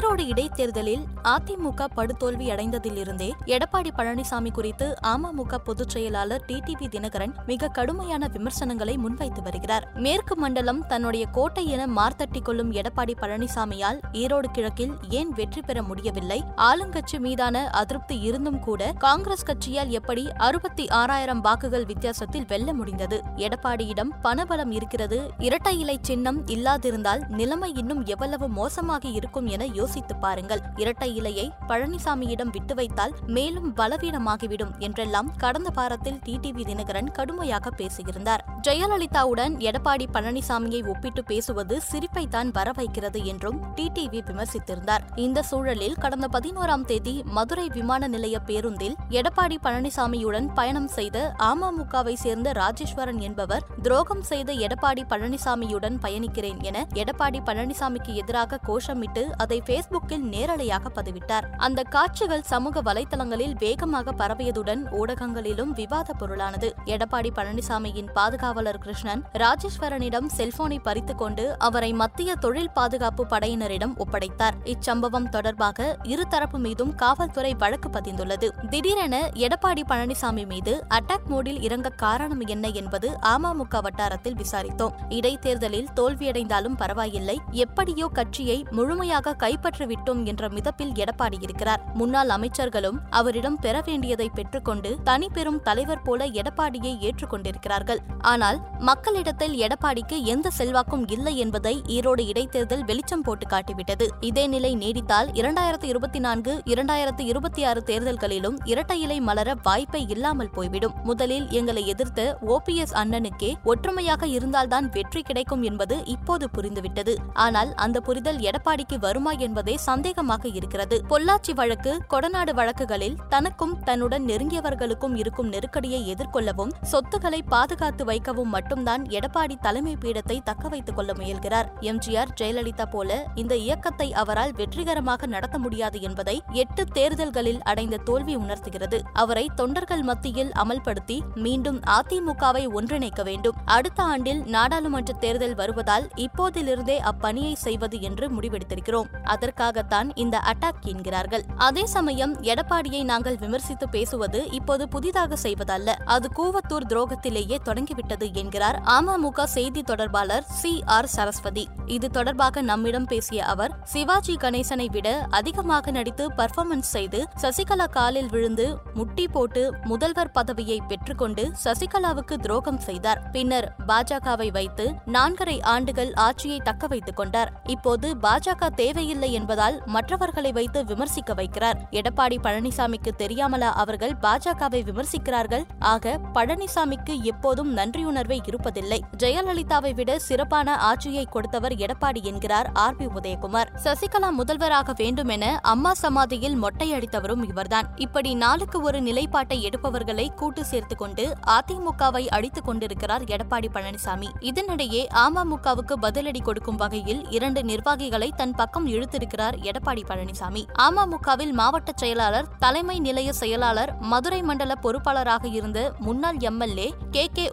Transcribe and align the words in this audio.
ஈரோடு 0.00 0.26
இடைத்தேர்தலில் 0.26 1.02
அதிமுக 1.24 1.86
படுதோல்வி 1.96 2.46
அடைந்ததிலிருந்தே 2.50 3.32
எடப்பாடி 3.44 3.90
பழனிசாமி 3.96 4.52
குறித்து 4.52 4.94
அமமுக 5.06 5.58
பொதுச் 5.58 5.88
செயலாளர் 5.88 6.44
டிடிவி 6.46 6.86
தினகரன் 6.88 7.34
மிக 7.46 7.68
கடுமையான 7.68 8.28
விமர்சனங்களை 8.28 8.96
முன்வைத்து 8.96 9.42
வருகிறார். 9.42 9.92
மேற்கு 9.94 10.36
மண்டலம் 10.36 10.86
தன்னுடைய 10.86 11.26
கோட்டை 11.26 11.66
என 11.68 11.86
மார்த்தட்டிக் 11.86 12.44
கொள்ளும் 12.44 12.72
எடப்பாடி 12.72 13.14
பழனிசாமியால் 13.20 14.00
ஈரோடு 14.12 14.44
கிழக்கில் 14.52 14.94
ஏன் 15.08 15.28
வெற்றி 15.28 15.62
பெற 15.62 15.82
முடியவில்லை? 15.82 16.44
ஆளுங்கட்சி 16.56 17.18
மீதான 17.18 17.70
அதிருப்தி 17.70 18.18
இருந்தும் 18.20 18.58
கூட 18.58 18.92
காங்கிரஸ் 18.98 19.44
கட்சியால் 19.44 19.88
எப்படி 19.88 20.32
அறுபத்தி 20.32 20.88
ஆறாயிரம் 20.88 21.40
வாக்குகள் 21.40 21.86
வித்தியாசத்தில் 21.86 22.46
வெல்ல 22.48 22.74
முடிந்தது? 22.74 23.22
எடப்பாடியிடம் 23.36 24.14
பணபலம் 24.22 24.70
இருக்கிறது 24.70 25.30
இரட்டை 25.38 25.78
இலை 25.78 25.98
சின்னம் 26.02 26.46
இல்லாதிருந்தால் 26.46 27.28
நிலைமை 27.28 27.74
இன்னும் 27.74 28.04
எவ்வளவு 28.04 28.48
மோசமாக 28.48 29.08
இருக்கும் 29.08 29.46
என 29.46 29.64
யோசி 29.64 29.88
யோசித்து 29.90 30.16
பாருங்கள். 30.16 30.60
இரட்டை 30.76 31.08
இலையை 31.20 31.46
பழனிசாமியிடம் 31.68 32.50
விட்டு 32.50 32.74
வைத்தால் 32.74 33.14
மேலும் 33.26 33.76
பலவீனமாகிவிடும் 33.76 34.78
என்றெல்லாம் 34.78 35.30
கடந்த 35.36 35.70
வாரத்தில் 35.74 36.20
டிடிவி 36.24 36.64
தினகரன் 36.64 37.10
கடுமையாக 37.10 37.70
பேசியிருந்தார். 37.70 38.44
ஜெயலலிதாவுடன் 38.66 39.54
எடப்பாடி 39.58 40.06
பழனிசாமியை 40.12 40.86
ஒப்பிட்டு 40.86 41.24
பேசுவது 41.24 41.80
சிரிப்பைத்தான் 41.92 42.50
வர 42.52 42.72
வைக்கிறது 42.76 43.24
என்றும் 43.24 43.62
டிடிவி 43.76 44.20
விமர்சித்திருந்தார். 44.28 45.00
இந்த 45.14 45.42
சூழலில் 45.42 45.94
கடந்த 45.94 46.28
பதினோராம் 46.32 46.84
தேதி 46.84 47.22
மதுரை 47.24 47.68
விமான 47.68 48.08
நிலைய 48.08 48.38
பேருந்தில் 48.38 48.96
எடப்பாடி 49.10 49.56
பழனிசாமியுடன் 49.62 50.48
பயணம் 50.54 50.88
செய்த 50.88 51.34
அமமுகவை 51.38 52.14
சேர்ந்த 52.14 52.52
ராஜேஸ்வரன் 52.52 53.20
என்பவர் 53.20 53.62
துரோகம் 53.82 54.22
செய்த 54.22 54.52
எடப்பாடி 54.52 55.04
பழனிசாமியுடன் 55.08 55.98
பயணிக்கிறேன் 56.02 56.62
என 56.62 56.86
எடப்பாடி 56.94 57.40
பழனிசாமிக்கு 57.44 58.14
எதிராக 58.14 58.60
கோஷமிட்டு 58.68 59.24
அதை 59.36 59.62
பேஸ்புக்கில் 59.66 60.28
நேரலையாக 60.34 60.88
பதிவிட்டார். 60.88 61.48
அந்த 61.56 61.82
காட்சிகள் 61.82 62.42
சமூக 62.42 62.82
வலைதளங்களில் 62.82 63.56
வேகமாக 63.58 64.12
பரவியதுடன் 64.12 64.84
ஊடகங்களிலும் 64.92 65.72
விவாத 65.72 66.12
பொருளானது. 66.18 66.70
எடப்பாடி 66.84 67.32
பழனிசாமியின் 67.34 68.12
பாதுகாப்பு 68.12 68.48
காவலர் 68.50 68.78
கிருஷ்ணன் 68.78 69.24
ராஜேஸ்வரனிடம் 69.32 70.26
செல்போனை 70.36 70.78
பறித்துக் 70.82 71.18
கொண்டு 71.18 71.58
அவரை 71.58 71.92
மத்திய 71.92 72.34
தொழில் 72.34 72.70
பாதுகாப்பு 72.70 73.26
படையினரிடம் 73.30 73.92
ஒப்படைத்தார். 73.96 74.56
இச்சம்பவம் 74.64 75.28
தொடர்பாக 75.28 75.98
இருதரப்பு 76.02 76.58
மீதும் 76.58 76.94
காவல்துறை 76.94 77.54
வழக்கு 77.54 77.88
பதிந்துள்ளது. 77.88 78.68
திடீரென 78.68 79.30
எடப்பாடி 79.34 79.82
பழனிசாமி 79.88 80.46
மீது 80.46 80.84
அட்டாக் 80.88 81.28
மோடில் 81.28 81.60
இறங்க 81.60 81.88
காரணம் 81.88 82.40
என்ன 82.40 82.68
என்பது 82.68 83.18
அமமுக 83.22 83.80
வட்டாரத்தில் 83.80 84.36
விசாரித்தோம். 84.36 84.92
இடைத்தேர்தலில் 85.08 85.88
தோல்வியடைந்தாலும் 85.96 86.76
பரவாயில்லை. 86.76 87.40
எப்படியோ 87.50 88.08
கட்சியை 88.12 88.66
முழுமையாக 88.70 89.36
கைப்பற்றிவிட்டோம் 89.38 90.24
என்ற 90.24 90.48
மிதப்பில் 90.48 91.04
எடப்பாடி 91.04 91.42
இருக்கிறார். 91.42 91.82
முன்னாள் 91.94 92.28
அமைச்சர்களும் 92.28 92.98
அவரிடம் 93.10 93.56
பெற 93.56 93.82
வேண்டியதை 93.84 94.30
பெற்றுக்கொண்டு 94.34 94.98
தனி 95.04 95.28
பெரும் 95.28 95.62
தலைவர் 95.62 96.02
போல 96.02 96.26
எடப்பாடியை 96.26 97.10
ஏற்றுக்கொண்டிருக்கிறார்கள். 97.10 97.98
ஆனால் 98.18 98.38
மக்களிடத்தில் 98.78 99.54
எடப்பாடிக்கு 99.54 100.22
எந்த 100.22 100.50
செல்வாக்கும் 100.50 101.08
இல்லை 101.08 101.36
என்பதை 101.36 101.82
ஈரோடு 101.86 102.22
இடைத்தேர்தல் 102.26 102.84
வெளிச்சம் 102.84 103.22
போட்டு 103.22 103.46
காட்டிவிட்டது. 103.46 104.06
இதே 104.20 104.46
நிலை 104.46 104.76
நீடித்தால் 104.76 105.28
இரண்டாயிரத்து 105.32 105.84
இருபத்தி 105.84 106.18
நான்கு 106.18 106.62
இரண்டாயிரத்து 106.64 107.20
இருபத்தி 107.20 107.64
ஆறு 107.64 107.82
தேர்தல்களிலும் 107.86 108.56
இரட்டை 108.64 109.00
இலை 109.00 109.20
மலர 109.20 109.54
வாய்ப்பே 109.62 110.02
இல்லாமல் 110.08 110.50
போய்விடும். 110.50 110.94
முதலில் 111.04 111.48
எங்களை 111.50 111.86
எதிர்த்த 111.86 112.38
ஓபிஎஸ் 112.46 112.94
அண்ணனுக்கே 112.94 113.54
ஒற்றுமையாக 113.64 114.26
இருந்தால்தான் 114.26 114.88
வெற்றி 114.88 115.22
கிடைக்கும் 115.22 115.62
என்பது 115.62 116.06
இப்போது 116.06 116.48
புரிந்துவிட்டது. 116.58 117.16
ஆனால் 117.32 117.74
அந்த 117.74 118.00
புரிதல் 118.00 118.38
எடப்பாடிக்கு 118.38 118.98
வருமா 118.98 119.32
என்பதே 119.32 119.76
சந்தேகமாக 119.76 120.48
இருக்கிறது. 120.48 121.02
பொள்ளாச்சி 121.08 121.54
வழக்கு 121.54 122.02
கொடநாடு 122.10 122.54
வழக்குகளில் 122.54 123.18
தனக்கும் 123.28 123.82
தன்னுடன் 123.82 124.24
நெருங்கியவர்களுக்கும் 124.24 125.16
இருக்கும் 125.16 125.48
நெருக்கடியை 125.48 126.14
எதிர்கொள்ளவும் 126.14 126.74
சொத்துக்களை 126.82 127.42
பாதுகாத்து 127.42 128.04
வைக்க 128.04 128.29
வைக்கவும் 128.30 128.56
மட்டும்தான் 128.56 129.02
எடப்பாடி 129.16 129.54
தலைமை 129.60 129.92
பீடத்தை 130.00 130.36
தக்க 130.44 130.68
வைத்துக் 130.68 130.96
கொள்ள 130.96 131.10
முயல்கிறார். 131.12 131.68
எம்ஜிஆர் 131.80 132.32
ஜெயலலிதா 132.40 132.86
போல 132.90 133.10
இந்த 133.34 133.54
இயக்கத்தை 133.56 134.08
அவரால் 134.12 134.52
வெற்றிகரமாக 134.52 135.26
நடத்த 135.26 135.56
முடியாது 135.58 135.98
என்பதை 136.00 136.36
எட்டு 136.52 136.82
தேர்தல்களில் 136.92 137.60
அடைந்த 137.62 137.96
தோல்வி 138.08 138.34
உணர்த்துகிறது. 138.34 138.98
அவரை 139.12 139.44
தொண்டர்கள் 139.54 140.02
மத்தியில் 140.02 140.52
அமல்படுத்தி 140.62 141.18
மீண்டும் 141.34 141.80
அதிமுகவை 141.96 142.64
ஒன்றிணைக்க 142.76 143.22
வேண்டும். 143.22 143.58
அடுத்த 143.64 144.00
ஆண்டில் 144.02 144.42
நாடாளுமன்ற 144.56 145.12
தேர்தல் 145.24 145.54
வருவதால் 145.54 146.06
இப்போதிலிருந்தே 146.26 146.98
அப்பணியை 147.12 147.54
செய்வது 147.66 148.00
என்று 148.00 148.28
முடிவெடுத்திருக்கிறோம். 148.30 149.10
அதற்காகத்தான் 149.24 150.10
இந்த 150.14 150.36
அட்டாக் 150.52 150.82
என்கிறார்கள். 150.92 151.44
அதே 151.68 151.86
சமயம் 151.96 152.36
எடப்பாடியை 152.52 153.02
நாங்கள் 153.04 153.40
விமர்சித்து 153.40 153.88
பேசுவது 153.88 154.40
இப்போது 154.50 154.88
புதிதாக 154.88 155.36
செய்வதல்ல. 155.42 155.90
அது 156.16 156.28
கூவத்தூர் 156.38 156.88
துரோகத்திலேயே 156.90 157.58
தொடங்கிவிட்டது. 157.62 158.19
என்கிறார் 158.26 158.82
அமமுக 158.84 159.44
செய்தி 159.44 159.82
தொடர்பாளர் 159.82 160.42
சி 160.42 160.82
ஆர் 160.86 161.06
சரஸ்வதி. 161.06 161.68
இது 161.86 162.10
தொடர்பாக 162.10 162.62
நம்மிடம் 162.62 163.04
பேசிய 163.04 163.44
அவர் 163.44 163.72
சிவாஜி 163.84 164.36
கணேசனை 164.36 164.86
விட 164.90 165.26
அதிகமாக 165.30 165.90
நடித்து 165.90 166.30
பர்ஃபார்மன்ஸ் 166.30 166.90
செய்து 166.96 167.26
சசிகலா 167.40 167.90
காலில் 167.90 168.28
விழுந்து 168.28 168.78
முட்டி 168.94 169.28
போட்டு 169.28 169.74
முதல்வர் 169.84 170.30
பதவியை 170.30 170.80
பெற்றுக்கொண்டு 170.88 171.52
சசிகலாவுக்கு 171.64 172.34
துரோகம் 172.36 172.78
செய்தார். 172.78 173.30
பின்னர் 173.30 173.74
பாஜகவை 173.88 174.52
வைத்து 174.52 174.94
நான்கரை 175.06 175.62
ஆண்டுகள் 175.62 176.12
ஆட்சியை 176.14 176.60
தக்க 176.64 176.86
வைத்துக் 176.86 177.16
கொண்டார். 177.16 177.62
இப்போது 177.66 178.16
பாஜக 178.22 178.68
தேவையில்லை 178.74 179.32
என்பதால் 179.32 179.82
மற்றவர்களை 179.86 180.52
வைத்து 180.52 180.84
விமர்சிக்க 180.84 181.34
வைக்கிறார். 181.34 181.74
எடப்பாடி 181.90 182.36
பழனிசாமிக்கு 182.42 183.10
தெரியாமலா 183.18 183.72
அவர்கள் 183.72 184.14
பாஜகவை 184.22 184.80
விமர்சிக்கிறார்கள்? 184.90 185.62
ஆக 185.78 186.20
பழனிசாமிக்கு 186.34 187.22
எப்போதும் 187.22 187.72
உணர்வே 188.10 188.40
இருப்பதில்லை. 188.44 188.98
ஜெயலலிதாவை 189.16 189.94
விட 189.94 190.18
சிறப்பான 190.18 190.76
ஆட்சியை 190.78 191.24
கொடுத்தவர் 191.24 191.72
எடப்பாடி 191.72 192.22
என்கிறார் 192.22 192.70
ஆர் 192.74 192.96
பி 192.96 193.06
உதயகுமார். 193.06 193.68
சசிகலா 193.84 194.30
முதல்வராக 194.30 194.92
வேண்டும் 194.96 195.28
என 195.28 195.58
அம்மா 195.62 195.94
சமாதியில் 195.94 196.56
மொட்டையடித்தவரும் 196.62 197.48
இவர்தான். 197.48 197.88
இப்படி 197.96 198.34
நாளுக்கு 198.34 198.80
ஒரு 198.80 199.00
நிலைப்பாட்டை 199.00 199.62
எடுப்பவர்களை 199.62 200.34
கூட்டு 200.34 200.64
சேர்த்துக் 200.64 200.98
கொண்டு 200.98 201.36
அதிமுகவை 201.46 202.26
அடித்துக் 202.26 202.64
கொண்டிருக்கிறார் 202.64 203.24
எடப்பாடி 203.24 203.68
பழனிசாமி. 203.72 204.28
இதனிடையே 204.40 205.02
அமமுகவுக்கு 205.14 205.96
பதிலடி 206.02 206.42
கொடுக்கும் 206.42 206.76
வகையில் 206.76 207.30
இரண்டு 207.30 207.64
நிர்வாகிகளை 207.64 208.32
தன் 208.36 208.54
பக்கம் 208.54 208.86
இழுத்திருக்கிறார் 208.86 209.56
எடப்பாடி 209.62 210.02
பழனிசாமி. 210.08 210.64
அமமுகவில் 210.78 211.52
மாவட்ட 211.52 211.92
செயலாளர் 211.96 212.48
தலைமை 212.58 213.00
நிலைய 213.00 213.32
செயலாளர் 213.32 213.94
மதுரை 214.00 214.42
மண்டல 214.42 214.74
பொறுப்பாளராக 214.82 215.44
இருந்த 215.52 215.92
முன்னாள் 215.98 216.36
எம்எல்ஏ 216.38 216.94
கே 217.10 217.28
கே 217.32 217.50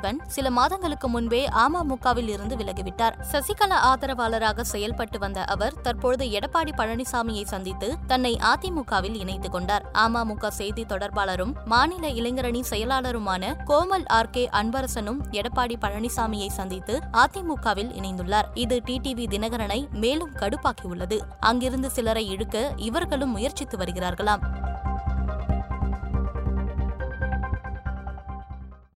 உமாதேவன் 0.00 0.18
சில 0.26 0.50
மாதங்களுக்கு 0.50 1.08
முன்பே 1.08 1.48
அமமுகவில் 1.48 2.28
இருந்து 2.28 2.56
விலகிவிட்டார். 2.56 3.14
சசிகலா 3.32 3.78
ஆதரவாளராக 3.82 4.64
செயல்பட்டு 4.64 5.18
வந்த 5.18 5.44
அவர் 5.44 5.80
தற்பொழுது 5.80 6.24
எடப்பாடி 6.24 6.72
பழனிசாமியை 6.76 7.44
சந்தித்து 7.44 7.96
தன்னை 8.06 8.38
அதிமுகவில் 8.42 9.14
இணைத்துக் 9.14 9.52
கொண்டார். 9.52 9.90
அமமுக 9.92 10.48
செய்தி 10.48 10.82
தொடர்பாளரும் 10.82 11.52
மாநில 11.64 12.08
இளைஞரணி 12.08 12.62
செயலாளருமான 12.70 13.54
கோமல் 13.66 14.08
ஆர் 14.08 14.30
கே 14.30 14.48
அன்பரசனும் 14.52 15.20
எடப்பாடி 15.30 15.76
பழனிசாமியை 15.80 16.48
சந்தித்து 16.48 17.00
அதிமுகவில் 17.12 17.92
இணைந்துள்ளார். 17.92 18.48
இது 18.54 18.82
டிடிவி 18.86 19.26
தினகரனை 19.26 19.90
மேலும் 19.90 20.32
கடுப்பாக்கியுள்ளது. 20.32 21.20
அங்கிருந்து 21.40 21.90
சிலரை 21.90 22.28
இழுக்க 22.28 22.72
இவர்களும் 22.76 23.30
முயற்சித்து 23.30 23.76
வருகிறார்களாம். 23.78 24.59